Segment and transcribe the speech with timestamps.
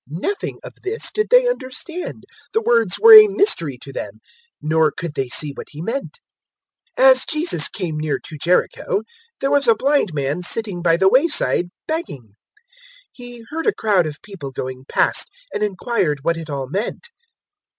[0.11, 2.23] 018:034 Nothing of this did they understand.
[2.53, 4.13] The words were a mystery to them,
[4.59, 6.17] nor could they see what He meant.
[6.97, 9.03] 018:035 As Jesus came near to Jericho,
[9.41, 12.23] there was a blind man sitting by the way side begging.
[12.25, 12.31] 018:036
[13.13, 17.09] He heard a crowd of people going past, and inquired what it all meant.